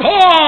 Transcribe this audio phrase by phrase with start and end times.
[0.00, 0.47] 啊